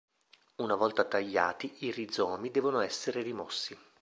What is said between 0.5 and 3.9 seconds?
Una volta tagliati, i rizomi devono essere rimossi.